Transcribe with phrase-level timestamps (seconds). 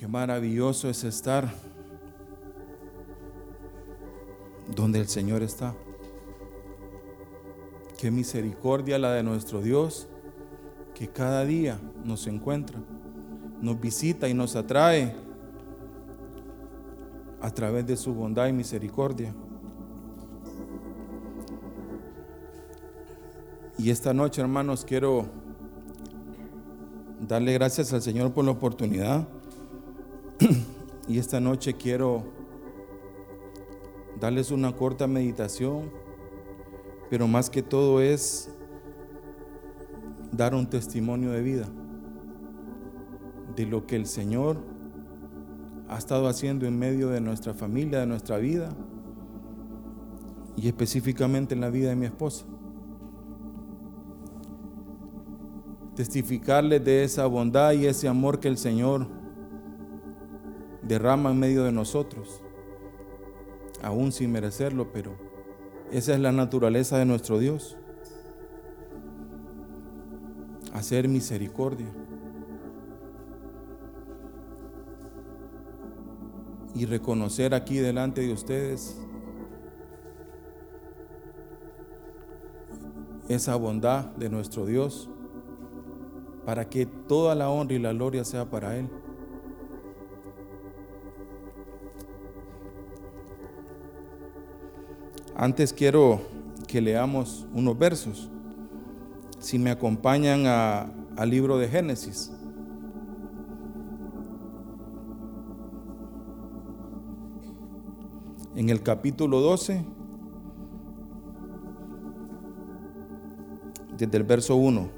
[0.00, 1.52] Qué maravilloso es estar
[4.74, 5.74] donde el Señor está.
[7.98, 10.08] Qué misericordia la de nuestro Dios,
[10.94, 12.80] que cada día nos encuentra,
[13.60, 15.14] nos visita y nos atrae
[17.42, 19.34] a través de su bondad y misericordia.
[23.76, 25.26] Y esta noche, hermanos, quiero
[27.28, 29.28] darle gracias al Señor por la oportunidad.
[31.08, 32.24] y esta noche quiero
[34.18, 35.90] darles una corta meditación,
[37.10, 38.50] pero más que todo es
[40.32, 41.68] dar un testimonio de vida
[43.54, 44.58] de lo que el Señor
[45.88, 48.70] ha estado haciendo en medio de nuestra familia, de nuestra vida
[50.56, 52.46] y específicamente en la vida de mi esposa.
[55.96, 59.19] Testificarles de esa bondad y ese amor que el Señor
[60.90, 62.42] derrama en medio de nosotros,
[63.80, 65.12] aún sin merecerlo, pero
[65.92, 67.76] esa es la naturaleza de nuestro Dios.
[70.72, 71.86] Hacer misericordia.
[76.72, 78.96] y reconocer aquí delante de ustedes
[83.28, 85.10] esa bondad de nuestro Dios
[86.46, 88.88] para que toda la honra y la gloria sea para Él.
[95.42, 96.20] Antes quiero
[96.68, 98.30] que leamos unos versos.
[99.38, 102.30] Si me acompañan al libro de Génesis.
[108.54, 109.82] en el capítulo 12,
[113.96, 114.90] desde el verso 1.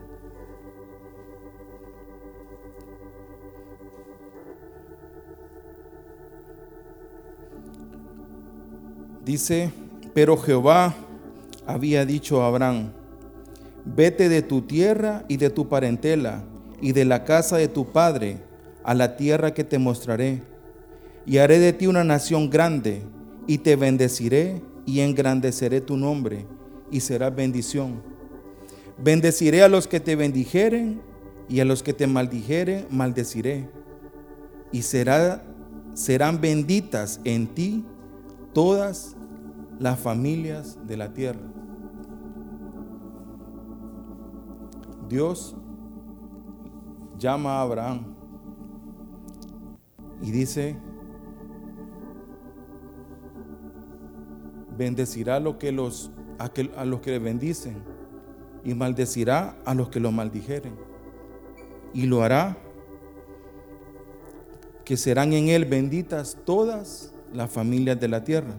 [9.25, 9.71] Dice,
[10.15, 10.95] pero Jehová
[11.67, 12.93] había dicho a Abraham,
[13.85, 16.45] vete de tu tierra y de tu parentela
[16.81, 18.39] y de la casa de tu padre
[18.85, 20.43] a la tierra que te mostraré,
[21.25, 23.03] y haré de ti una nación grande
[23.47, 26.47] y te bendeciré y engrandeceré tu nombre
[26.91, 28.03] y serás bendición.
[28.99, 31.01] Bendeciré a los que te bendijeren
[31.49, 33.69] y a los que te maldijeren maldeciré.
[34.73, 35.45] Y será,
[35.95, 37.85] serán benditas en ti
[38.53, 39.17] todas
[39.83, 41.41] las familias de la tierra.
[45.09, 45.57] Dios
[47.19, 48.15] llama a Abraham
[50.23, 50.77] y dice,
[54.79, 57.83] bendecirá a, los que los, a, los que le bendicen
[58.65, 60.77] y maldecirá a los que lo maldijeren.
[61.93, 62.57] Y lo hará
[64.85, 68.55] que serán en él benditas todas las familias de la tierra.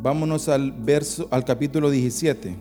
[0.00, 2.56] Vámonos al verso al capítulo 17.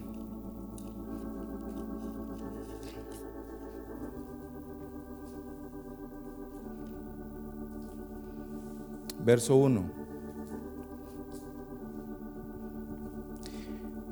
[9.24, 9.84] Verso 1.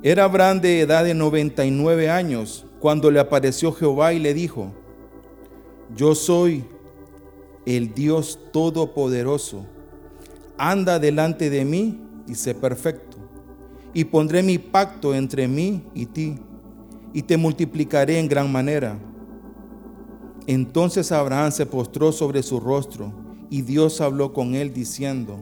[0.03, 4.72] Era Abraham de edad de 99 años cuando le apareció Jehová y le dijo,
[5.96, 6.64] yo soy
[7.66, 9.66] el Dios Todopoderoso,
[10.59, 13.04] anda delante de mí y sé perfecto,
[13.95, 16.35] y pondré mi pacto entre mí y ti,
[17.13, 19.00] y te multiplicaré en gran manera.
[20.45, 23.13] Entonces Abraham se postró sobre su rostro,
[23.50, 25.38] y Dios habló con él diciendo,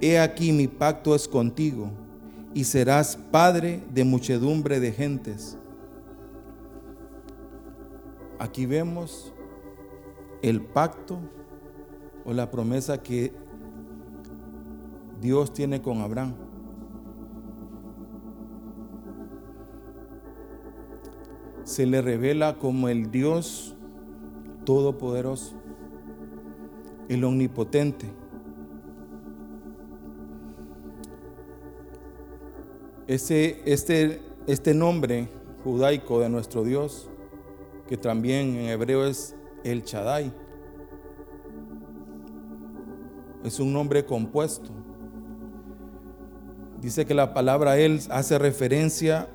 [0.00, 1.90] He aquí mi pacto es contigo
[2.54, 5.58] y serás padre de muchedumbre de gentes.
[8.38, 9.32] Aquí vemos
[10.40, 11.18] el pacto
[12.24, 13.32] o la promesa que
[15.20, 16.43] Dios tiene con Abraham.
[21.64, 23.74] Se le revela como el Dios
[24.64, 25.54] todopoderoso,
[27.08, 28.24] el omnipotente
[33.06, 35.28] Ese, este, este nombre
[35.62, 37.10] judaico de nuestro Dios,
[37.86, 40.32] que también en hebreo es el Chadai,
[43.44, 44.70] es un nombre compuesto.
[46.80, 49.28] Dice que la palabra Él hace referencia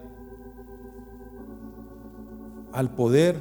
[2.79, 3.35] al poder,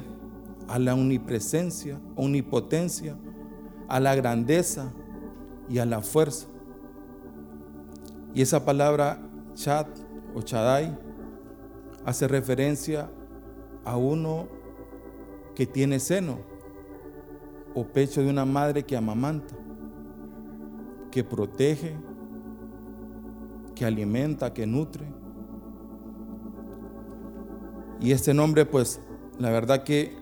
[0.67, 3.15] a la omnipresencia, omnipotencia,
[3.87, 4.91] a la grandeza
[5.69, 6.47] y a la fuerza.
[8.33, 9.21] Y esa palabra
[9.53, 9.87] Chad
[10.35, 10.93] o Chadai
[12.03, 13.09] hace referencia
[13.85, 14.49] a uno
[15.55, 16.39] que tiene seno
[17.73, 19.55] o pecho de una madre que amamanta,
[21.11, 21.95] que protege,
[23.73, 25.05] que alimenta, que nutre.
[28.01, 29.01] Y este nombre, pues,
[29.39, 30.15] la verdad que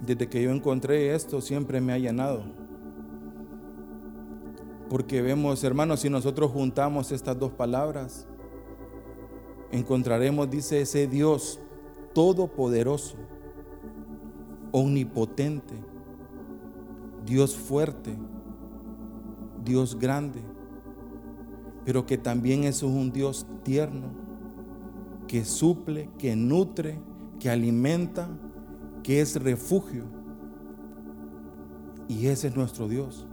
[0.00, 2.42] desde que yo encontré esto, siempre me ha llenado.
[4.88, 8.26] Porque vemos, hermanos, si nosotros juntamos estas dos palabras,
[9.70, 11.60] encontraremos, dice ese Dios
[12.12, 13.16] todopoderoso,
[14.72, 15.74] omnipotente,
[17.24, 18.16] Dios fuerte,
[19.62, 20.40] Dios grande,
[21.84, 24.08] pero que también es un Dios tierno,
[25.30, 26.98] que suple, que nutre,
[27.38, 28.28] que alimenta,
[29.04, 30.06] que es refugio.
[32.08, 33.28] Y ese es nuestro Dios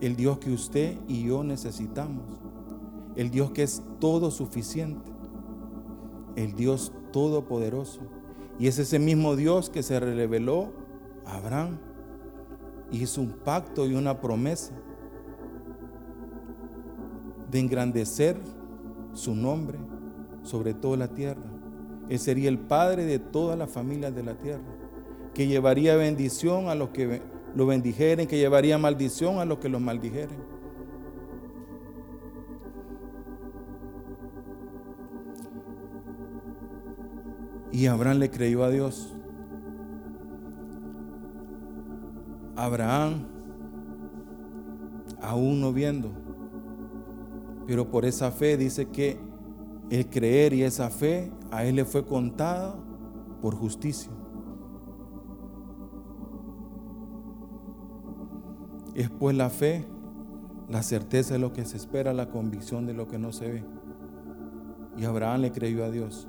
[0.00, 2.24] el Dios que usted y yo necesitamos,
[3.16, 5.10] el Dios que es todo suficiente,
[6.36, 8.02] el Dios todopoderoso.
[8.60, 10.72] Y es ese mismo Dios que se reveló
[11.26, 11.78] a Abraham.
[12.92, 14.74] Hizo un pacto y una promesa
[17.50, 18.40] de engrandecer
[19.12, 19.76] su nombre
[20.42, 21.42] sobre toda la tierra.
[22.08, 24.64] Él sería el padre de todas las familias de la tierra,
[25.34, 27.22] que llevaría bendición a los que
[27.54, 30.38] lo bendijeren, que llevaría maldición a los que los maldijeren.
[37.72, 39.14] Y Abraham le creyó a Dios.
[42.56, 43.26] Abraham,
[45.22, 46.10] aún no viendo,
[47.66, 49.29] pero por esa fe dice que
[49.90, 52.76] el creer y esa fe a él le fue contada
[53.42, 54.10] por justicia.
[58.94, 59.84] Es pues la fe,
[60.68, 63.64] la certeza de lo que se espera, la convicción de lo que no se ve.
[64.96, 66.28] Y Abraham le creyó a Dios.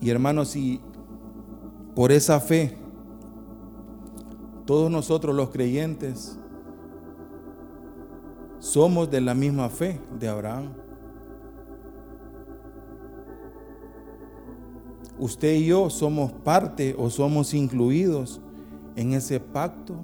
[0.00, 0.80] Y hermanos, si
[1.94, 2.76] por esa fe,
[4.66, 6.38] todos nosotros los creyentes
[8.76, 10.74] somos de la misma fe de Abraham.
[15.18, 18.38] Usted y yo somos parte o somos incluidos
[18.94, 19.94] en ese pacto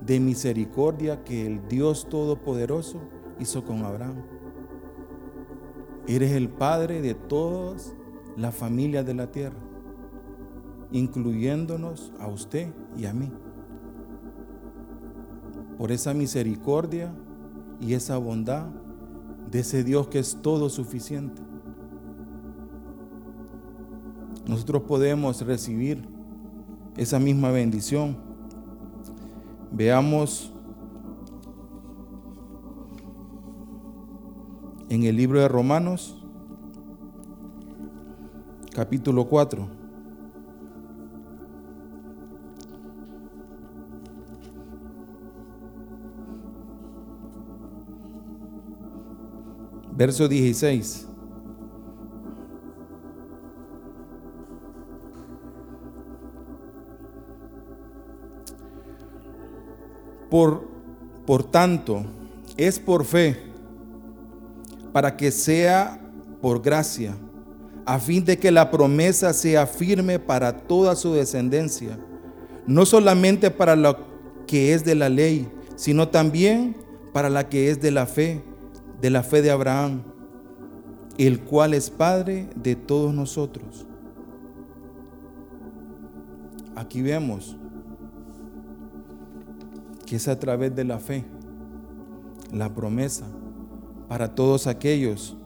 [0.00, 3.02] de misericordia que el Dios Todopoderoso
[3.38, 4.22] hizo con Abraham.
[6.06, 7.94] Eres el padre de todas
[8.34, 9.60] las familias de la tierra,
[10.90, 13.30] incluyéndonos a usted y a mí.
[15.80, 17.10] Por esa misericordia
[17.80, 18.66] y esa bondad
[19.50, 21.40] de ese Dios que es todo suficiente.
[24.46, 26.06] Nosotros podemos recibir
[26.98, 28.18] esa misma bendición.
[29.72, 30.52] Veamos
[34.90, 36.22] en el libro de Romanos,
[38.74, 39.79] capítulo 4.
[50.00, 51.06] Verso 16.
[60.30, 60.66] Por,
[61.26, 62.02] por tanto,
[62.56, 63.42] es por fe,
[64.90, 66.00] para que sea
[66.40, 67.14] por gracia,
[67.84, 71.98] a fin de que la promesa sea firme para toda su descendencia,
[72.66, 73.98] no solamente para lo
[74.46, 76.74] que es de la ley, sino también
[77.12, 78.42] para la que es de la fe,
[79.00, 80.02] de la fe de Abraham,
[81.18, 83.86] el cual es Padre de todos nosotros.
[86.76, 87.56] Aquí vemos
[90.06, 91.24] que es a través de la fe,
[92.52, 93.26] la promesa
[94.08, 95.36] para todos aquellos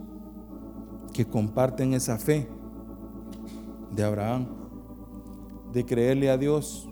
[1.12, 2.49] que comparten esa fe
[3.94, 4.46] de Abraham,
[5.73, 6.88] de creerle a Dios,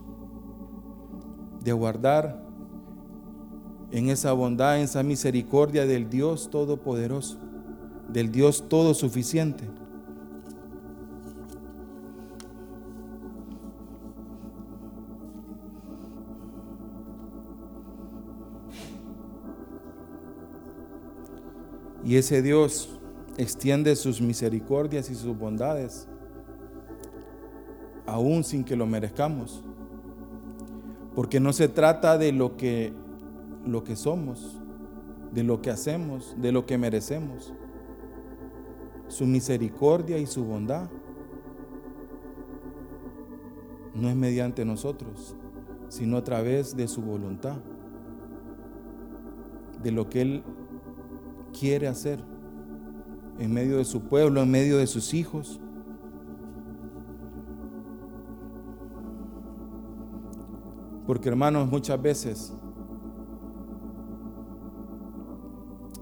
[1.63, 2.45] de guardar
[3.93, 7.37] en esa bondad, en esa misericordia del Dios Todopoderoso,
[8.09, 9.69] del Dios Todo Suficiente.
[22.05, 22.99] Y ese Dios
[23.37, 26.09] extiende sus misericordias y sus bondades,
[28.07, 29.63] aún sin que lo merezcamos.
[31.15, 32.93] Porque no se trata de lo que,
[33.67, 34.61] lo que somos,
[35.33, 37.53] de lo que hacemos, de lo que merecemos.
[39.09, 40.89] Su misericordia y su bondad
[43.95, 45.37] no es mediante nosotros,
[45.89, 47.57] sino a través de su voluntad,
[49.83, 50.45] de lo que Él
[51.59, 52.21] quiere hacer
[53.39, 55.61] en medio de su pueblo, en medio de sus hijos.
[61.07, 62.55] Porque hermanos, muchas veces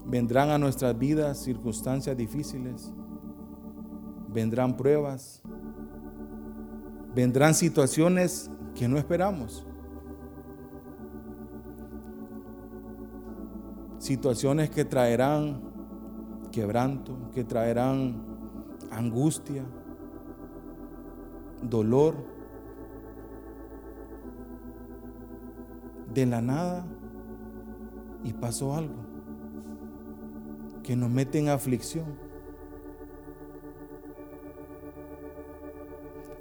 [0.05, 2.93] vendrán a nuestras vidas circunstancias difíciles,
[4.29, 5.41] vendrán pruebas,
[7.13, 9.65] vendrán situaciones que no esperamos.
[13.99, 15.61] Situaciones que traerán
[16.51, 18.23] quebranto, que traerán
[18.89, 19.63] angustia,
[21.61, 22.31] dolor.
[26.13, 26.85] De la nada
[28.21, 29.00] y pasó algo
[30.91, 32.03] que nos mete en aflicción.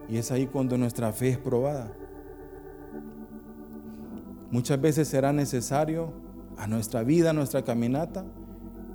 [0.08, 1.92] Y es ahí cuando nuestra fe es probada.
[4.50, 6.12] Muchas veces será necesario
[6.56, 8.24] a nuestra vida, a nuestra caminata,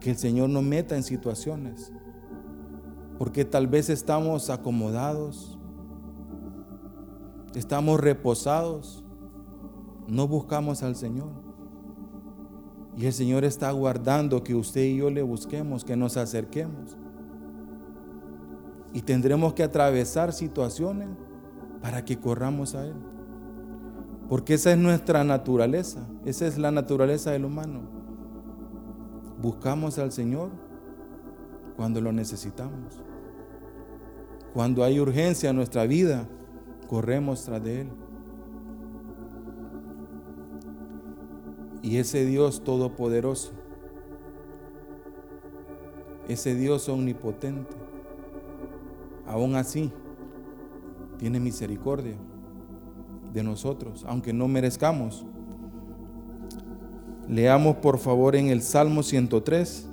[0.01, 1.93] que el Señor nos meta en situaciones.
[3.17, 5.57] Porque tal vez estamos acomodados,
[7.55, 9.05] estamos reposados,
[10.05, 11.44] no buscamos al Señor.
[12.97, 16.97] Y el Señor está aguardando que usted y yo le busquemos, que nos acerquemos.
[18.93, 21.09] Y tendremos que atravesar situaciones
[21.81, 22.95] para que corramos a Él.
[24.29, 27.81] Porque esa es nuestra naturaleza, esa es la naturaleza del humano.
[29.41, 30.49] Buscamos al Señor
[31.75, 33.01] cuando lo necesitamos.
[34.53, 36.27] Cuando hay urgencia en nuestra vida,
[36.87, 37.89] corremos tras de Él.
[41.85, 43.51] Y ese Dios todopoderoso,
[46.27, 47.75] ese Dios omnipotente,
[49.27, 49.91] aún así,
[51.19, 52.15] tiene misericordia
[53.31, 55.27] de nosotros, aunque no merezcamos.
[57.29, 59.87] Leamos por favor en el Salmo 103.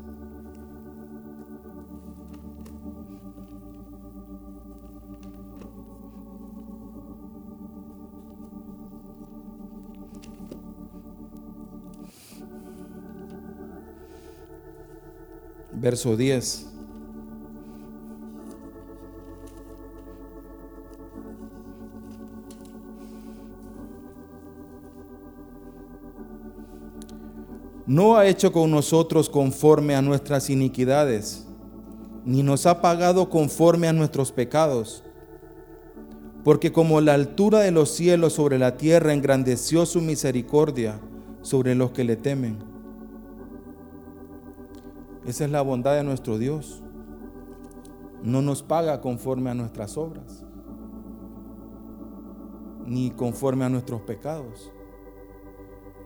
[15.82, 16.72] Verso 10.
[27.92, 31.46] no ha hecho con nosotros conforme a nuestras iniquidades,
[32.24, 35.02] ni nos ha pagado conforme a nuestros pecados.
[36.42, 41.00] Porque como la altura de los cielos sobre la tierra engrandeció su misericordia
[41.42, 42.71] sobre los que le temen.
[45.24, 46.82] Esa es la bondad de nuestro Dios.
[48.22, 50.44] No nos paga conforme a nuestras obras,
[52.86, 54.72] ni conforme a nuestros pecados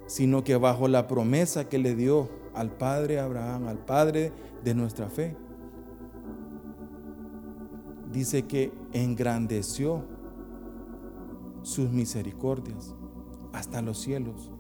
[0.07, 4.33] sino que bajo la promesa que le dio al Padre Abraham, al Padre
[4.65, 5.37] de nuestra fe.
[8.13, 10.05] Dice que engrandeció
[11.63, 12.95] sus misericordias
[13.53, 14.53] hasta los cielos.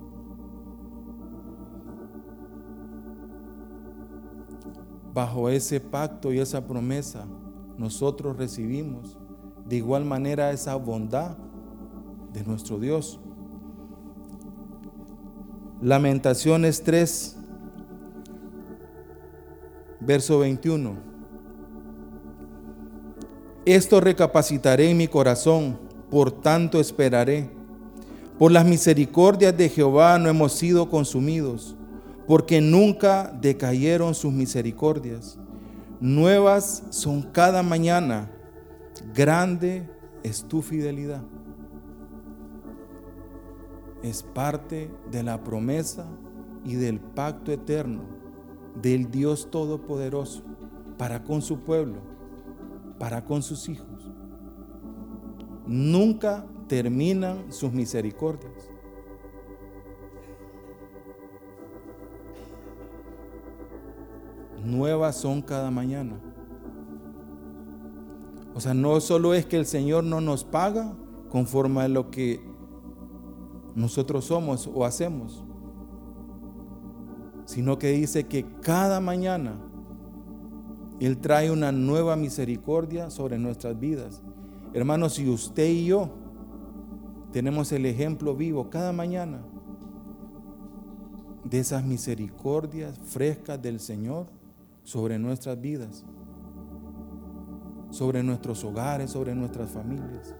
[5.16, 7.24] Bajo ese pacto y esa promesa,
[7.78, 9.16] nosotros recibimos
[9.66, 11.38] de igual manera esa bondad
[12.34, 13.18] de nuestro Dios.
[15.80, 17.34] Lamentaciones 3,
[20.00, 20.96] verso 21.
[23.64, 25.78] Esto recapacitaré en mi corazón,
[26.10, 27.48] por tanto esperaré.
[28.38, 31.74] Por las misericordias de Jehová no hemos sido consumidos,
[32.26, 35.38] porque nunca decayeron sus misericordias.
[36.00, 38.30] Nuevas son cada mañana,
[39.14, 39.88] grande
[40.22, 41.22] es tu fidelidad
[44.08, 46.06] es parte de la promesa
[46.64, 48.02] y del pacto eterno
[48.80, 50.42] del Dios Todopoderoso
[50.98, 51.96] para con su pueblo,
[52.98, 54.10] para con sus hijos.
[55.66, 58.70] Nunca terminan sus misericordias.
[64.66, 66.20] Nuevas son cada mañana.
[68.54, 70.96] O sea, no solo es que el Señor no nos paga
[71.28, 72.40] conforme a lo que
[73.74, 75.44] nosotros somos o hacemos,
[77.44, 79.60] sino que dice que cada mañana
[80.98, 84.22] Él trae una nueva misericordia sobre nuestras vidas.
[84.72, 86.08] Hermanos, si usted y yo
[87.32, 89.42] tenemos el ejemplo vivo cada mañana
[91.44, 94.35] de esas misericordias frescas del Señor
[94.86, 96.04] sobre nuestras vidas,
[97.90, 100.32] sobre nuestros hogares, sobre nuestras familias.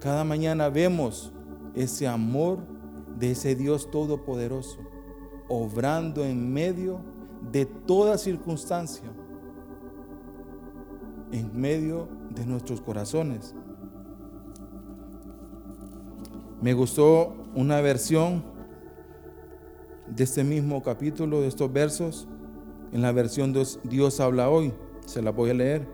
[0.00, 1.32] Cada mañana vemos
[1.74, 2.58] ese amor
[3.18, 4.80] de ese Dios todopoderoso,
[5.48, 7.00] obrando en medio
[7.50, 9.10] de toda circunstancia,
[11.32, 13.54] en medio de nuestros corazones.
[16.60, 18.44] Me gustó una versión
[20.06, 22.28] de este mismo capítulo, de estos versos,
[22.96, 24.72] en la versión Dios, Dios habla hoy.
[25.04, 25.86] Se la voy a leer.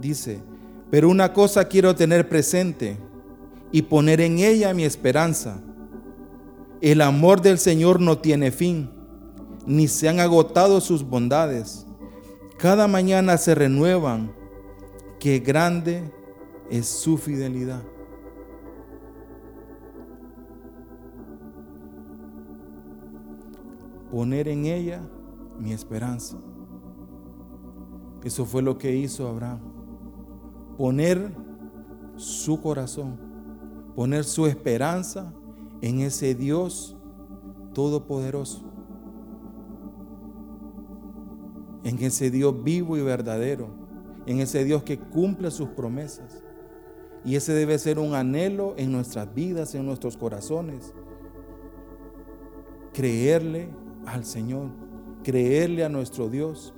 [0.00, 0.40] Dice,
[0.90, 2.96] pero una cosa quiero tener presente
[3.70, 5.60] y poner en ella mi esperanza.
[6.80, 8.88] El amor del Señor no tiene fin,
[9.66, 11.86] ni se han agotado sus bondades.
[12.56, 14.32] Cada mañana se renuevan.
[15.18, 16.10] Qué grande
[16.70, 17.82] es su fidelidad.
[24.10, 25.02] Poner en ella
[25.60, 26.38] mi esperanza.
[28.24, 29.60] Eso fue lo que hizo Abraham.
[30.76, 31.34] Poner
[32.16, 33.18] su corazón,
[33.94, 35.32] poner su esperanza
[35.80, 36.96] en ese Dios
[37.72, 38.62] todopoderoso,
[41.84, 43.68] en ese Dios vivo y verdadero,
[44.26, 46.42] en ese Dios que cumple sus promesas.
[47.24, 50.94] Y ese debe ser un anhelo en nuestras vidas, en nuestros corazones.
[52.92, 53.68] Creerle
[54.06, 54.70] al Señor,
[55.30, 56.74] creerle a nuestro Dios,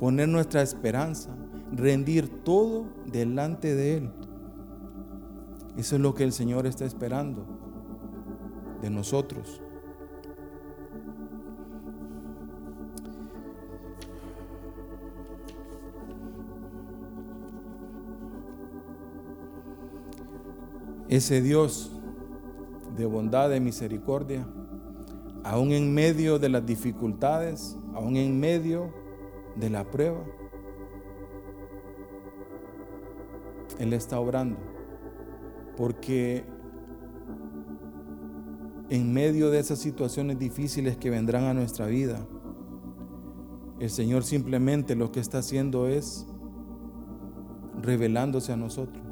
[0.00, 1.36] poner nuestra esperanza,
[1.70, 4.10] rendir todo delante de Él.
[5.76, 7.44] Eso es lo que el Señor está esperando
[8.80, 9.60] de nosotros.
[21.10, 21.92] Ese Dios
[22.96, 24.46] de bondad, de misericordia,
[25.44, 28.92] aún en medio de las dificultades, aún en medio
[29.56, 30.24] de la prueba,
[33.78, 34.58] Él está obrando.
[35.76, 36.44] Porque
[38.90, 42.26] en medio de esas situaciones difíciles que vendrán a nuestra vida,
[43.80, 46.26] el Señor simplemente lo que está haciendo es
[47.80, 49.02] revelándose a nosotros,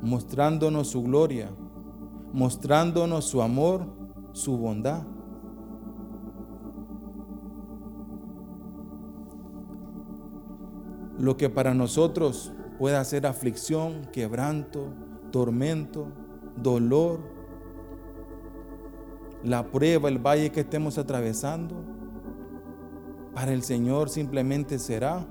[0.00, 1.50] mostrándonos su gloria,
[2.32, 3.86] mostrándonos su amor,
[4.34, 5.04] su bondad.
[11.18, 14.92] Lo que para nosotros pueda ser aflicción, quebranto,
[15.30, 16.08] tormento,
[16.56, 17.20] dolor,
[19.44, 21.76] la prueba, el valle que estemos atravesando,
[23.34, 25.24] para el Señor simplemente será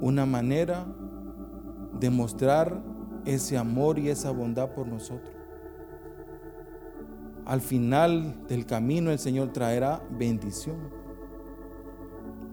[0.00, 0.86] una manera
[2.00, 2.82] de mostrar
[3.26, 5.41] ese amor y esa bondad por nosotros.
[7.44, 10.76] Al final del camino el Señor traerá bendición.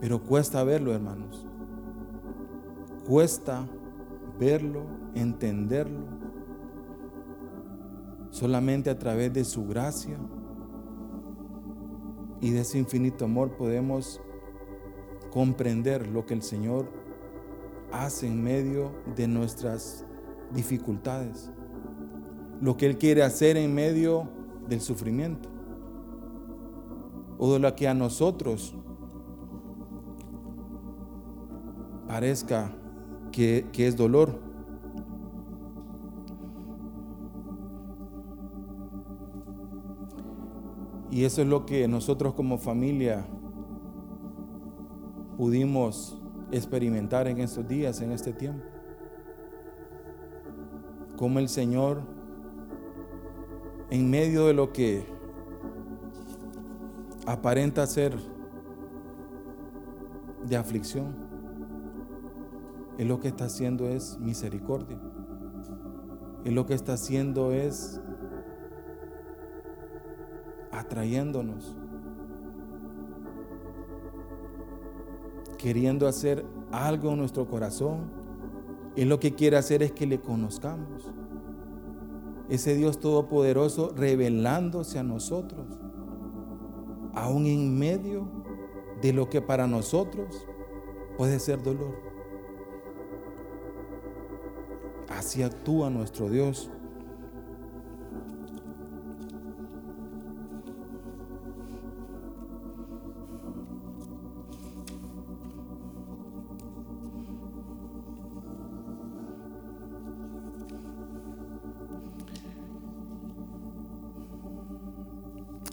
[0.02, 1.45] Pero cuesta verlo, hermanos.
[3.08, 3.67] Cuesta
[4.39, 6.06] verlo, entenderlo.
[8.32, 10.17] Solamente a través de su gracia
[12.41, 14.21] y de ese infinito amor podemos
[15.32, 16.88] comprender lo que el Señor
[17.91, 20.06] hace en medio de nuestras
[20.54, 21.52] dificultades.
[22.62, 24.30] Lo que Él quiere hacer en medio
[24.69, 25.49] del sufrimiento.
[27.38, 28.75] O de lo que a nosotros
[32.08, 32.71] parezca
[33.32, 34.39] que, es dolor.
[41.12, 43.25] Y eso es lo que nosotros como familia
[45.38, 48.65] pudimos experimentar en estos días, en este tiempo.
[51.15, 52.01] Como el Señor,
[53.89, 55.06] en medio de lo que
[57.25, 58.15] aparenta ser
[60.45, 61.15] de aflicción,
[62.97, 64.99] él lo que está haciendo es misericordia.
[66.43, 68.02] Él lo que está haciendo es
[70.71, 71.78] atrayéndonos.
[75.58, 78.12] Queriendo hacer algo en nuestro corazón.
[78.95, 81.10] Él lo que quiere hacer es que le conozcamos.
[82.50, 85.68] Ese Dios todopoderoso revelándose a nosotros.
[87.14, 88.28] Aún en medio
[89.02, 90.48] de lo que para nosotros
[91.18, 91.96] puede ser dolor.
[95.10, 96.72] Así actúa nuestro Dios.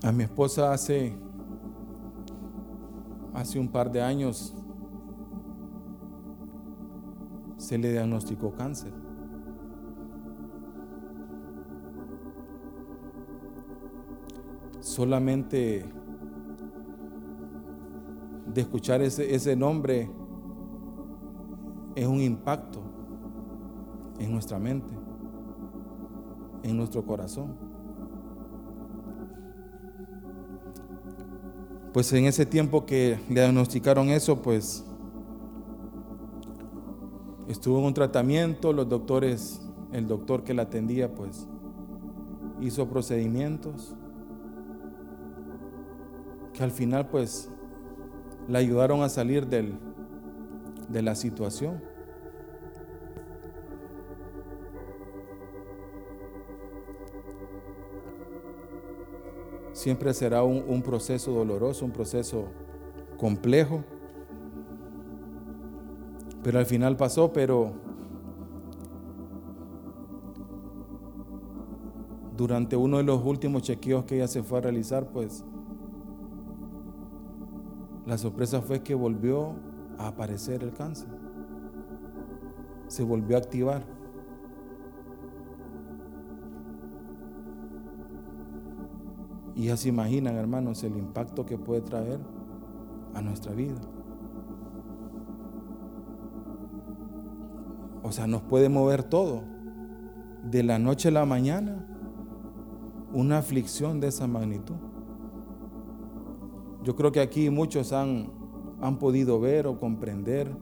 [0.07, 1.13] A mi esposa hace
[3.33, 4.55] hace un par de años
[7.57, 8.93] se le diagnosticó cáncer.
[14.79, 15.85] solamente
[18.45, 20.09] de escuchar ese, ese nombre
[21.95, 22.79] es un impacto
[24.19, 24.95] en nuestra mente.
[26.63, 27.66] en nuestro corazón.
[31.97, 34.85] Pues en ese tiempo que le diagnosticaron eso, pues
[37.47, 39.59] estuvo en un tratamiento, los doctores,
[39.91, 41.47] el doctor que la atendía, pues
[42.61, 43.95] hizo procedimientos
[46.53, 47.49] que al final pues
[48.47, 49.79] la ayudaron a salir del,
[50.89, 51.81] de la situación.
[59.87, 62.47] Siempre será un, proceso doloroso, un proceso
[63.17, 63.85] complejo.
[66.43, 67.71] Pero al final pasó, pero
[72.35, 75.45] durante uno de los últimos chequeos que ella se fue a realizar, pues
[78.05, 79.53] la sorpresa fue que volvió
[79.97, 81.07] a aparecer el cáncer.
[82.89, 83.96] Se volvió a activar.
[89.57, 92.19] Y ya se imaginan, hermanos, el impacto que puede traer
[93.15, 93.73] a nuestra vida.
[98.03, 99.41] O sea, nos puede mover todo.
[100.43, 101.87] De la noche a la mañana,
[103.11, 104.75] una aflicción de esa magnitud.
[106.83, 108.29] Yo creo que aquí muchos han,
[108.79, 110.55] han podido ver o comprender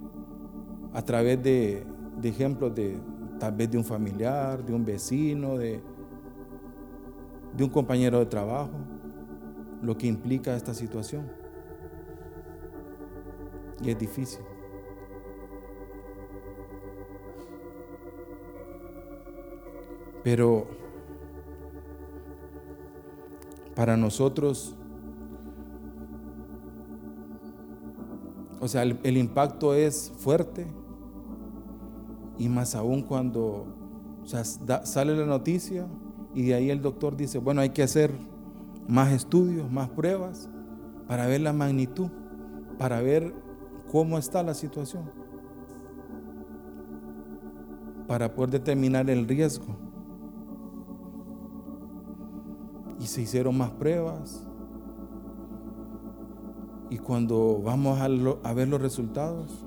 [0.93, 1.86] a través de,
[2.21, 2.97] de ejemplos de
[3.41, 5.84] tal vez de un familiar, de un vecino, de,
[7.55, 8.73] de un compañero de trabajo,
[9.81, 11.29] lo que implica esta situación.
[13.83, 14.41] Y es difícil.
[20.23, 20.67] Pero
[23.75, 24.75] para nosotros,
[28.59, 30.65] o sea, el, impacto es fuerte
[32.39, 33.67] y más aún cuando
[34.23, 35.87] sale la noticia
[36.35, 38.11] y de ahí el doctor dice, bueno, hay que hacer
[38.89, 40.49] más estudios, más pruebas
[41.07, 42.09] para ver la magnitud,
[42.77, 43.33] para ver
[43.89, 45.09] cómo está la situación,
[48.05, 49.77] para poder determinar el riesgo.
[52.99, 54.45] Y se hicieron más pruebas.
[56.89, 59.65] Y cuando vamos a, ver los resultados,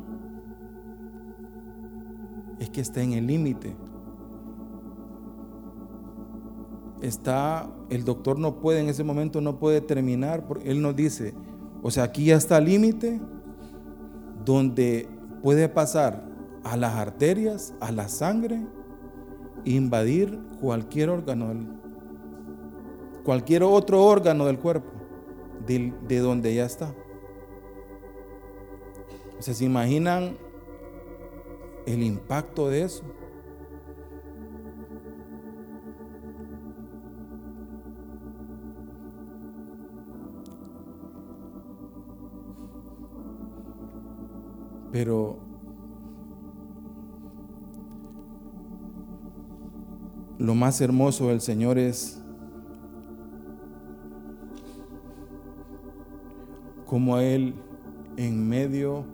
[2.58, 3.74] es que está en el límite
[7.02, 11.34] está, el doctor no puede en ese momento, no puede terminar, él nos dice,
[11.82, 13.20] o sea, aquí ya está el límite
[14.44, 15.08] donde
[15.42, 16.26] puede pasar
[16.64, 18.66] a las arterias, a la sangre,
[19.64, 21.54] invadir cualquier órgano,
[23.24, 24.90] cualquier otro órgano del cuerpo,
[25.66, 26.94] de, de donde ya está.
[29.38, 30.36] O sea, ¿se imaginan
[31.86, 33.04] el impacto de eso?
[44.98, 45.38] Pero
[50.38, 52.20] lo más hermoso del Señor es
[56.84, 57.54] como a Él
[58.16, 59.04] en medio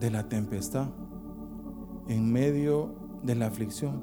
[0.00, 0.88] de la tempestad,
[2.08, 4.00] en medio de la aflicción,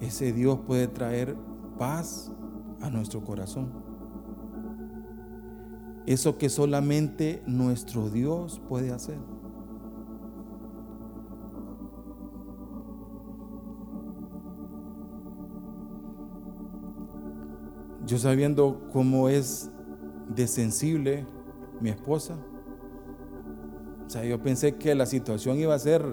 [0.00, 1.36] ese Dios puede traer
[1.78, 2.32] paz
[2.80, 3.81] a nuestro corazón.
[6.06, 9.18] Eso que solamente nuestro Dios puede hacer.
[18.04, 19.70] Yo sabiendo cómo es
[20.28, 21.24] de sensible
[21.80, 22.36] mi esposa,
[24.06, 26.04] o sea, yo pensé que la situación iba a ser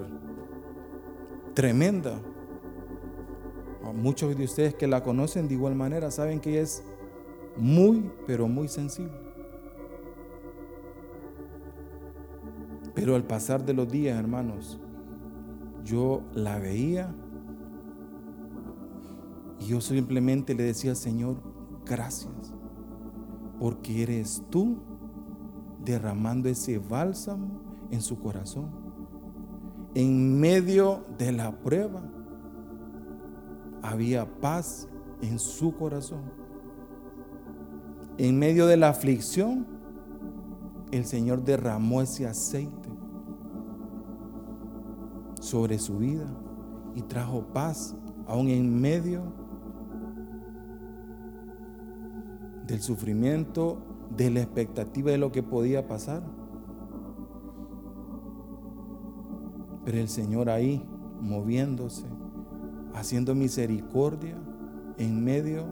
[1.53, 2.21] tremenda.
[3.93, 6.83] Muchos de ustedes que la conocen de igual manera saben que ella es
[7.57, 9.28] muy, pero muy sensible.
[12.99, 14.77] Pero al pasar de los días, hermanos,
[15.85, 17.15] yo la veía
[19.57, 21.37] y yo simplemente le decía, Señor,
[21.85, 22.53] gracias,
[23.57, 24.79] porque eres tú
[25.85, 28.69] derramando ese bálsamo en su corazón.
[29.95, 32.03] En medio de la prueba
[33.81, 34.89] había paz
[35.21, 36.33] en su corazón.
[38.17, 39.65] En medio de la aflicción,
[40.91, 42.78] el Señor derramó ese aceite
[45.49, 46.27] sobre su vida
[46.93, 47.95] y trajo paz
[48.27, 49.23] aún en medio
[52.67, 53.79] del sufrimiento,
[54.15, 56.21] de la expectativa de lo que podía pasar.
[59.85, 60.85] Pero el Señor ahí,
[61.19, 62.05] moviéndose,
[62.93, 64.37] haciendo misericordia
[64.97, 65.65] en medio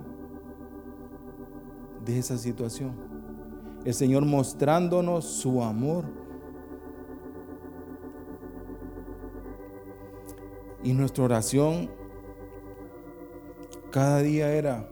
[2.04, 2.96] de esa situación.
[3.86, 6.27] El Señor mostrándonos su amor.
[10.84, 11.90] Y nuestra oración
[13.92, 14.88] cada día era,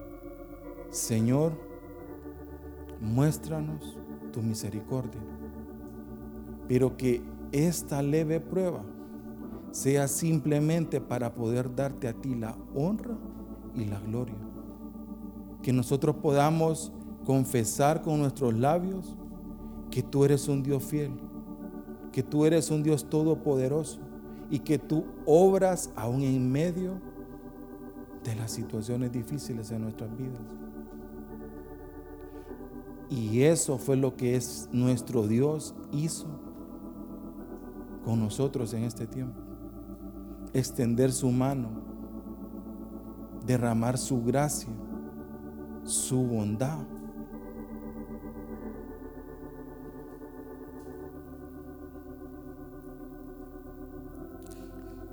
[0.90, 1.54] Señor,
[3.00, 3.98] muéstranos
[4.32, 5.22] tu misericordia.
[6.68, 7.22] Pero que
[7.52, 8.84] esta leve prueba
[9.72, 13.18] sea simplemente para poder darte a ti la honra
[13.76, 14.38] y la gloria.
[15.62, 16.92] Que nosotros podamos
[17.26, 19.16] confesar con nuestros labios
[19.92, 21.12] que tú eres un Dios fiel,
[22.12, 24.05] que tú eres un Dios todopoderoso
[24.50, 27.00] y que tú obras aún en medio
[28.24, 30.42] de las situaciones difíciles de nuestras vidas.
[33.10, 36.28] Y eso fue lo que es nuestro Dios hizo
[38.04, 39.46] con nosotros en este tiempo
[40.56, 41.70] extender su mano,
[43.46, 44.74] derramar su gracia,
[45.84, 46.86] su bondad.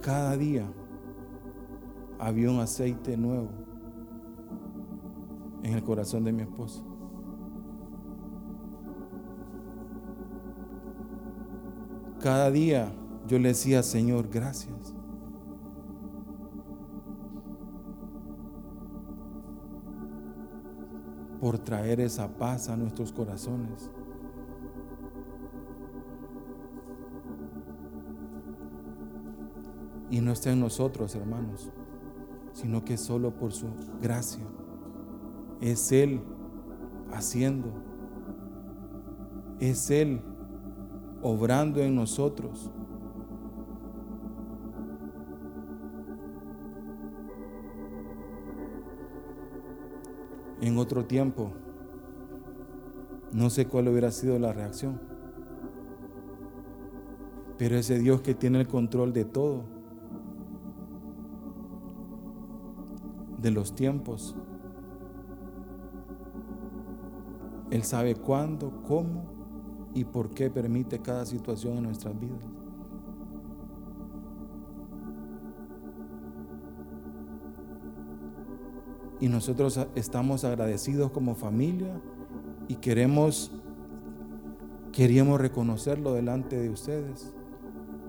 [0.02, 0.70] Cada día
[2.18, 3.50] había un aceite nuevo
[5.62, 6.82] en el corazón de mi esposa.
[12.20, 12.92] Cada día
[13.28, 14.94] yo le decía, Señor, gracias.
[21.42, 23.90] por traer esa paz a nuestros corazones.
[30.12, 31.72] Y no está en nosotros, hermanos,
[32.52, 33.66] sino que solo por su
[34.00, 34.46] gracia.
[35.60, 36.20] Es Él
[37.10, 37.72] haciendo.
[39.58, 40.22] Es Él
[41.22, 42.70] obrando en nosotros.
[50.62, 51.52] en otro tiempo,
[53.32, 55.00] no sé cuál hubiera sido la reacción.
[57.58, 59.71] Pero ese Dios que tiene el control de todo,
[63.42, 64.36] de los tiempos,
[67.70, 69.24] Él sabe cuándo, cómo
[69.94, 72.46] y por qué permite cada situación en nuestras vidas.
[79.22, 82.02] y nosotros estamos agradecidos como familia
[82.66, 83.52] y queremos
[84.90, 87.32] queríamos reconocerlo delante de ustedes.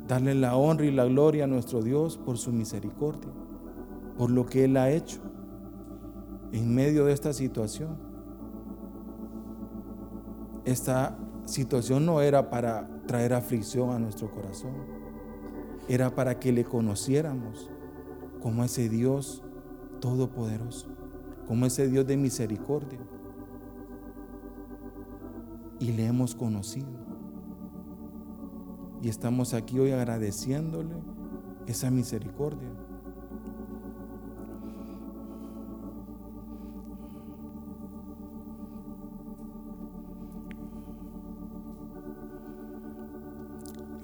[0.07, 3.31] Darle la honra y la gloria a nuestro Dios por su misericordia,
[4.17, 5.19] por lo que Él ha hecho
[6.51, 7.97] en medio de esta situación.
[10.65, 14.73] Esta situación no era para traer aflicción a nuestro corazón,
[15.87, 17.69] era para que le conociéramos
[18.41, 19.43] como ese Dios
[19.99, 20.93] todopoderoso
[21.47, 22.99] como ese Dios de misericordia.
[25.79, 26.87] Y le hemos conocido.
[29.01, 30.95] Y estamos aquí hoy agradeciéndole
[31.67, 32.69] esa misericordia.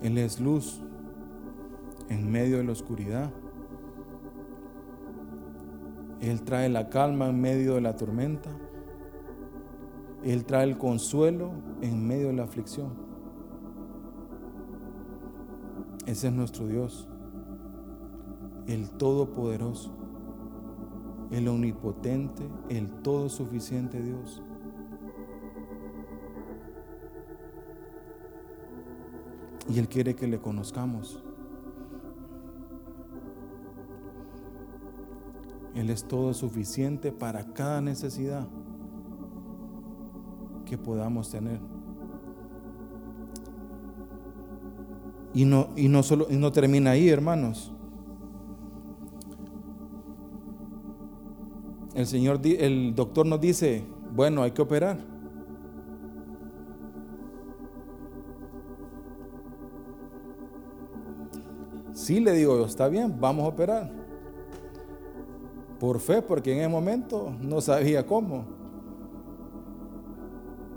[0.09, 0.81] Él es luz
[2.09, 3.31] en medio de la oscuridad.
[6.19, 8.49] Él trae la calma en medio de la tormenta.
[10.23, 12.89] Él trae el consuelo en medio de la aflicción.
[16.07, 17.07] Ese es nuestro Dios,
[18.65, 19.91] el Todopoderoso,
[21.29, 24.41] el Omnipotente, el Todo Suficiente Dios.
[29.69, 31.23] Y Él quiere que le conozcamos.
[35.75, 38.47] Él es todo suficiente para cada necesidad
[40.65, 41.59] que podamos tener.
[45.33, 47.71] Y no, y no, solo, y no termina ahí, hermanos.
[51.93, 55.18] El Señor, el doctor nos dice, bueno, hay que operar.
[62.09, 63.91] Sí, le digo, está bien, vamos a operar.
[65.79, 68.45] Por fe, porque en ese momento no sabía cómo.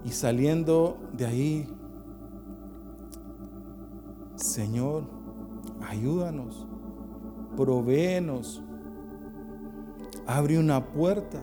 [0.04, 1.68] Y saliendo de ahí,
[4.36, 5.04] Señor,
[5.88, 6.66] ayúdanos,
[7.56, 8.62] provéenos,
[10.26, 11.42] abre una puerta.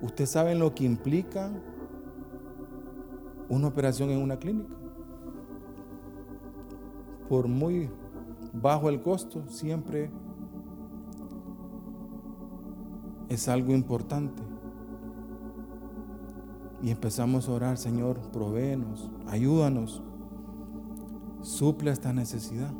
[0.00, 1.50] Ustedes saben lo que implica
[3.50, 4.74] una operación en una clínica.
[7.28, 7.90] Por muy
[8.52, 10.10] bajo el costo, siempre
[13.28, 14.42] es algo importante.
[16.82, 20.02] Y empezamos a orar, Señor, provéenos, ayúdanos,
[21.40, 22.72] suple esta necesidad.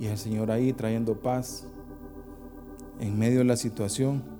[0.00, 1.66] Y el Señor ahí trayendo paz
[3.00, 4.37] en medio de la situación.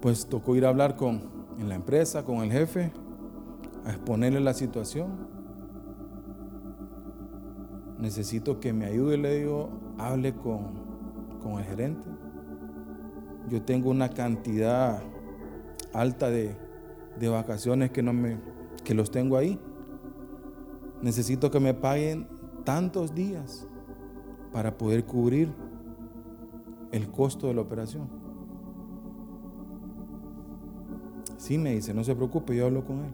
[0.00, 2.90] Pues tocó ir a hablar con en la empresa, con el jefe,
[3.84, 5.28] a exponerle la situación.
[7.98, 12.08] Necesito que me ayude, le digo, hable con, con el gerente.
[13.50, 15.02] Yo tengo una cantidad
[15.92, 16.56] alta de,
[17.18, 18.38] de vacaciones que no me
[18.84, 19.58] que los tengo ahí.
[21.02, 22.26] Necesito que me paguen
[22.64, 23.66] tantos días
[24.52, 25.52] para poder cubrir
[26.92, 28.19] el costo de la operación.
[31.40, 33.12] Sí, me dice, no se preocupe, yo hablo con él.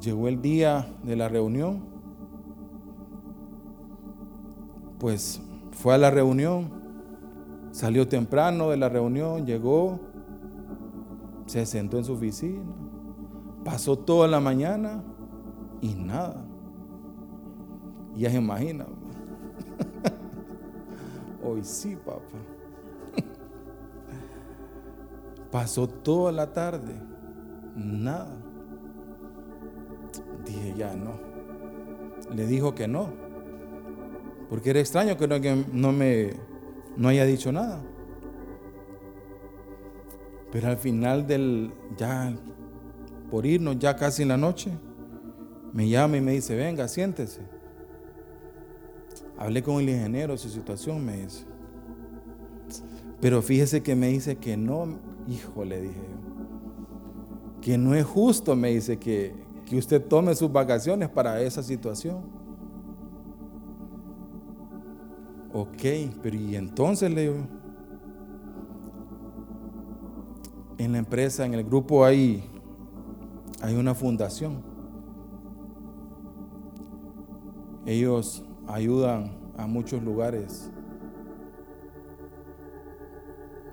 [0.00, 1.82] Llegó el día de la reunión,
[4.98, 6.70] pues fue a la reunión,
[7.70, 10.00] salió temprano de la reunión, llegó,
[11.44, 12.64] se sentó en su oficina,
[13.62, 15.04] pasó toda la mañana
[15.82, 16.46] y nada.
[18.16, 18.86] Ya se imagina.
[21.44, 22.22] Hoy sí, papá.
[25.50, 26.94] Pasó toda la tarde,
[27.74, 28.36] nada.
[30.44, 31.18] Dije, ya no.
[32.34, 33.10] Le dijo que no.
[34.50, 36.30] Porque era extraño que no, que no me
[36.96, 37.80] no haya dicho nada.
[40.50, 42.34] Pero al final del, ya
[43.30, 44.70] por irnos, ya casi en la noche,
[45.72, 47.42] me llama y me dice, venga, siéntese.
[49.36, 51.44] Hablé con el ingeniero su situación, me dice.
[53.20, 57.60] Pero fíjese que me dice que no, hijo, le dije yo.
[57.60, 59.34] Que no es justo, me dice, que,
[59.66, 62.22] que usted tome sus vacaciones para esa situación.
[65.52, 65.82] Ok,
[66.22, 67.46] pero y entonces le digo,
[70.78, 72.44] en la empresa, en el grupo hay,
[73.60, 74.62] hay una fundación.
[77.84, 80.70] Ellos ayudan a muchos lugares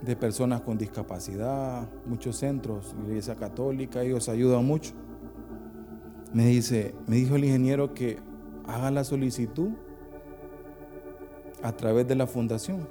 [0.05, 4.93] de personas con discapacidad, muchos centros, iglesia católica, ellos ayudan mucho.
[6.33, 8.19] Me dice, me dijo el ingeniero que
[8.67, 9.69] haga la solicitud
[11.63, 12.87] a través de la fundación.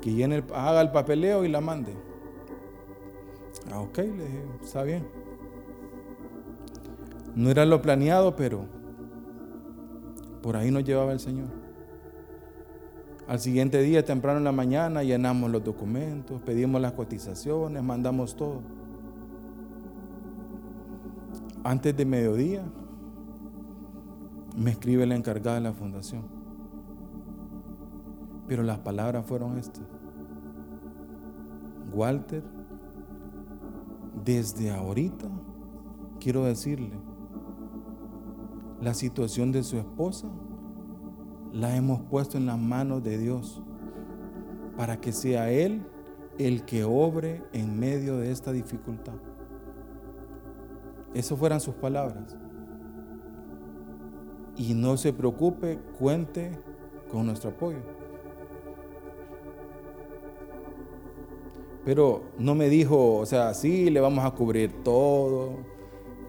[0.00, 1.94] Que haga el papeleo y la mande.
[3.72, 5.08] Ah, ok, le dije, está bien.
[7.34, 8.66] No era lo planeado, pero
[10.42, 11.48] por ahí nos llevaba el Señor.
[13.28, 18.60] Al siguiente día, temprano en la mañana, llenamos los documentos, pedimos las cotizaciones, mandamos todo.
[21.64, 22.62] Antes de mediodía,
[24.56, 26.22] me escribe la encargada de la fundación.
[28.46, 29.84] Pero las palabras fueron estas.
[31.92, 32.44] Walter,
[34.24, 35.28] desde ahorita
[36.20, 36.92] quiero decirle
[38.80, 40.28] la situación de su esposa
[41.58, 43.62] la hemos puesto en las manos de Dios
[44.76, 45.86] para que sea Él
[46.38, 49.14] el que obre en medio de esta dificultad.
[51.14, 52.36] Esas fueran sus palabras.
[54.54, 56.58] Y no se preocupe, cuente
[57.10, 57.78] con nuestro apoyo.
[61.86, 65.56] Pero no me dijo, o sea, sí, le vamos a cubrir todo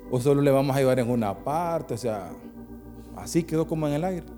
[0.09, 2.31] o solo le vamos a ayudar en una parte, o sea,
[3.17, 4.36] así quedó como en el aire.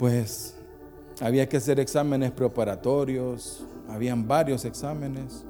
[0.00, 0.56] Pues
[1.20, 5.44] había que hacer exámenes preparatorios, habían varios exámenes.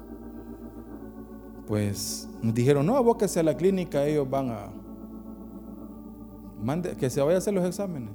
[1.65, 4.73] Pues nos dijeron, no, abóquese a la clínica, ellos van a...
[6.61, 8.09] Mande, que se vaya a hacer los exámenes.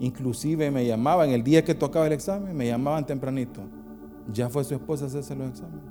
[0.00, 3.60] Inclusive me llamaban, el día que tocaba el examen, me llamaban tempranito.
[4.32, 5.84] Ya fue su esposa a hacerse los exámenes.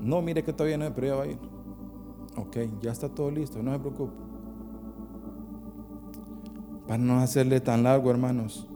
[0.00, 1.38] No, mire que todavía no, pero ya va a ir.
[2.38, 4.23] Ok, ya está todo listo, no se preocupe.
[6.86, 8.68] Para no hacerle tan largo, hermanos.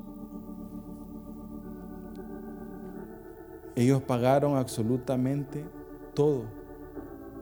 [3.74, 5.64] Ellos pagaron absolutamente
[6.14, 6.44] todo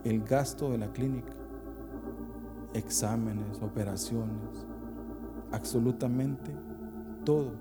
[0.05, 1.33] el gasto de la clínica.
[2.75, 4.67] Exámenes, operaciones,
[5.51, 6.55] absolutamente
[7.25, 7.53] todo.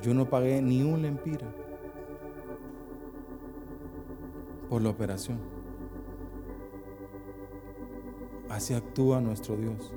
[0.00, 1.48] Yo no pagué ni un lempira.
[4.72, 5.38] por la operación.
[8.52, 9.92] Así actúa nuestro Dios.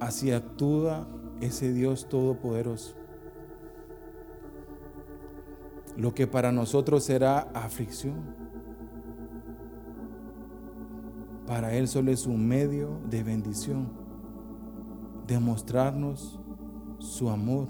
[0.00, 1.06] Así actúa
[1.40, 2.96] ese Dios todopoderoso.
[5.96, 8.16] lo que para nosotros será aflicción,
[11.46, 13.88] para Él solo es un medio de bendición,
[15.26, 16.38] de mostrarnos
[16.98, 17.68] su amor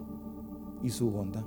[0.82, 1.45] y su bondad.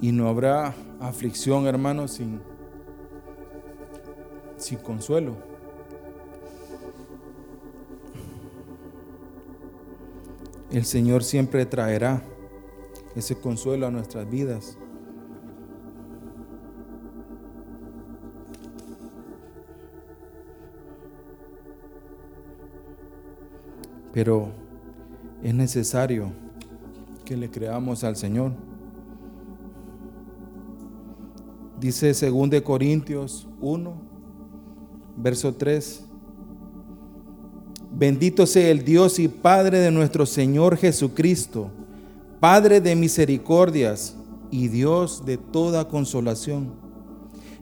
[0.00, 2.40] Y no habrá aflicción, hermanos, sin,
[4.56, 5.36] sin consuelo.
[10.70, 12.22] El Señor siempre traerá
[13.14, 14.76] ese consuelo a nuestras vidas.
[24.12, 24.48] Pero
[25.42, 26.32] es necesario
[27.24, 28.52] que le creamos al Señor.
[31.80, 33.92] Dice 2 Corintios 1,
[35.16, 36.04] verso 3.
[37.92, 41.70] Bendito sea el Dios y Padre de nuestro Señor Jesucristo,
[42.40, 44.16] Padre de misericordias
[44.50, 46.72] y Dios de toda consolación,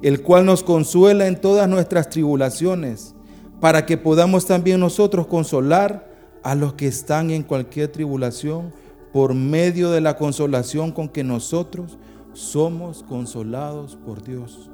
[0.01, 3.15] el cual nos consuela en todas nuestras tribulaciones,
[3.61, 6.13] para que podamos también nosotros consolar
[6.45, 8.73] a los que están en cualquier tribulación
[9.13, 11.97] por medio de la consolación con que nosotros
[12.35, 14.71] somos consolados por Dios.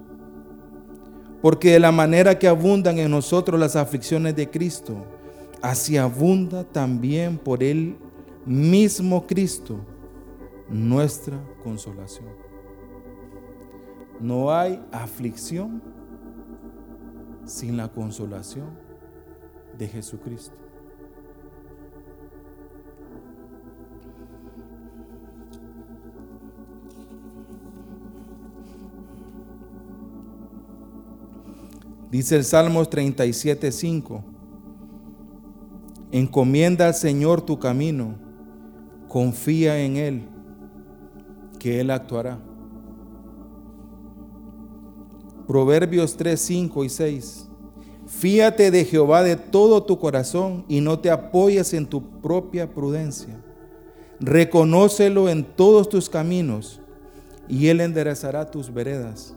[1.40, 5.06] Porque de la manera que abundan en nosotros las aflicciones de Cristo,
[5.62, 7.96] así abunda también por Él
[8.44, 9.80] mismo Cristo
[10.68, 12.28] nuestra consolación.
[14.18, 15.82] No hay aflicción
[17.44, 18.68] sin la consolación
[19.78, 20.69] de Jesucristo.
[32.10, 34.24] Dice el Salmos 37, 5.
[36.10, 38.16] Encomienda al Señor tu camino,
[39.06, 40.22] confía en Él,
[41.60, 42.40] que Él actuará.
[45.46, 47.48] Proverbios 3, 5 y 6.
[48.06, 53.40] Fíate de Jehová de todo tu corazón y no te apoyes en tu propia prudencia.
[54.18, 56.80] Reconócelo en todos tus caminos
[57.48, 59.34] y Él enderezará tus veredas.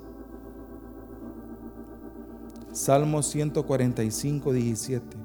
[2.73, 5.17] Salmo 145, 17.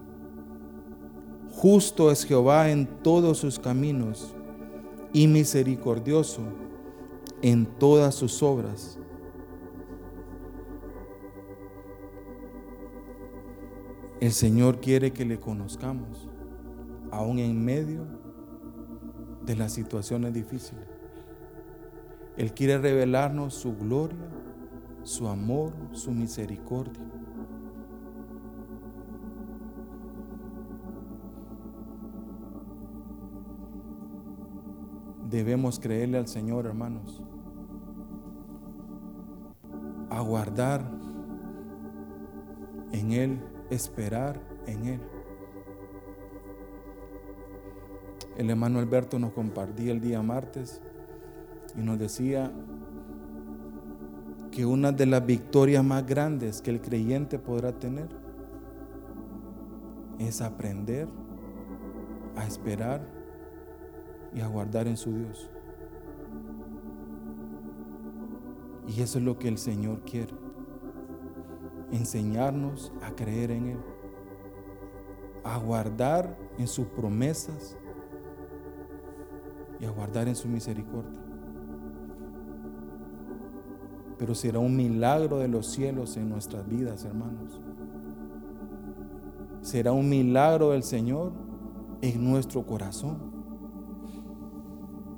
[1.50, 4.34] Justo es Jehová en todos sus caminos
[5.14, 6.42] y misericordioso
[7.40, 8.98] en todas sus obras.
[14.20, 16.28] El Señor quiere que le conozcamos,
[17.10, 18.04] aún en medio
[19.46, 20.84] de las situaciones difíciles.
[22.36, 24.28] Él quiere revelarnos su gloria,
[25.08, 27.02] su amor, su misericordia.
[35.30, 37.22] debemos creerle al Señor, hermanos.
[40.10, 40.90] Aguardar
[42.92, 43.40] en Él,
[43.70, 45.00] esperar en Él.
[48.38, 50.80] El hermano Alberto nos compartía el día martes
[51.76, 52.52] y nos decía
[54.58, 58.08] que una de las victorias más grandes que el creyente podrá tener
[60.18, 61.06] es aprender
[62.34, 63.00] a esperar
[64.34, 65.48] y a guardar en su Dios.
[68.88, 70.34] Y eso es lo que el Señor quiere.
[71.92, 73.80] Enseñarnos a creer en Él.
[75.44, 77.76] A guardar en sus promesas
[79.78, 81.27] y a guardar en su misericordia.
[84.18, 87.60] Pero será un milagro de los cielos en nuestras vidas, hermanos.
[89.62, 91.32] Será un milagro del Señor
[92.02, 93.18] en nuestro corazón.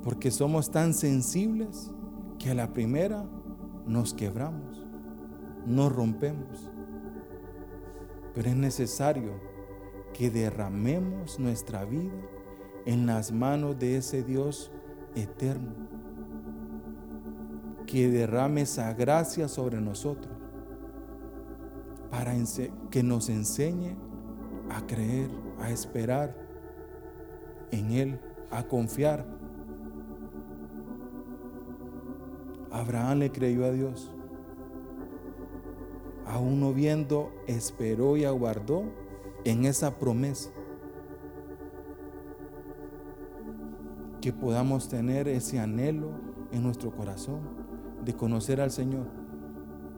[0.03, 1.91] Porque somos tan sensibles
[2.39, 3.25] que a la primera
[3.87, 4.87] nos quebramos,
[5.67, 6.71] nos rompemos.
[8.35, 9.33] Pero es necesario
[10.15, 12.13] que derramemos nuestra vida
[12.87, 14.71] en las manos de ese Dios
[15.15, 16.00] eterno.
[17.91, 20.33] Que derrame esa gracia sobre nosotros
[22.09, 22.35] para
[22.91, 23.97] que nos enseñe
[24.71, 26.37] a creer, a esperar
[27.73, 28.21] en Él,
[28.53, 29.27] a confiar
[32.71, 34.15] Abraham le creyó a Dios.
[36.25, 38.85] aún no viendo, esperó y aguardó
[39.45, 40.51] en esa promesa.
[44.21, 46.11] Que podamos tener ese anhelo
[46.53, 47.60] en nuestro corazón
[48.05, 49.07] de conocer al Señor.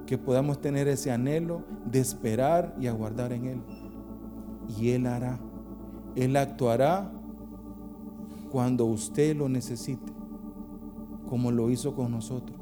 [0.07, 3.63] Que podamos tener ese anhelo de esperar y aguardar en Él.
[4.79, 5.39] Y Él hará.
[6.15, 7.11] Él actuará
[8.51, 10.13] cuando usted lo necesite,
[11.29, 12.59] como lo hizo con nosotros.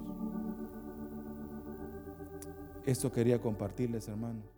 [2.87, 4.50] Esto quería compartirles, hermanos.